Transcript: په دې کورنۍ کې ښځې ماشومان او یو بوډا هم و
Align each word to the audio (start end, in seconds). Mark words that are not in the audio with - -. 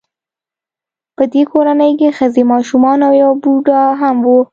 په 1.15 1.23
دې 1.33 1.43
کورنۍ 1.51 1.91
کې 1.99 2.15
ښځې 2.17 2.43
ماشومان 2.53 2.99
او 3.07 3.13
یو 3.23 3.31
بوډا 3.41 3.81
هم 4.01 4.17
و 4.25 4.27